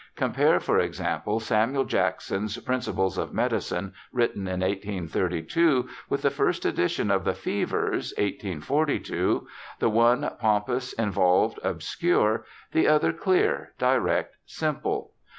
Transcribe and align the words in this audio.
Compare, 0.15 0.59
for 0.59 0.79
example, 0.79 1.39
Samuel 1.39 1.85
Jackson's 1.85 2.57
Principles 2.57 3.19
of 3.19 3.35
Medicine, 3.35 3.93
written 4.11 4.47
in 4.47 4.61
1832, 4.61 5.87
with 6.09 6.23
the 6.23 6.31
first 6.31 6.65
edition 6.65 7.11
of 7.11 7.23
the 7.23 7.35
Fevers 7.35 8.11
(1842)— 8.17 9.45
the 9.79 9.89
one 9.91 10.27
pompous, 10.39 10.93
involved, 10.93 11.59
obscure; 11.63 12.45
the 12.71 12.87
other 12.87 13.13
clear, 13.13 13.73
direct, 13.77 14.37
simple. 14.47 15.11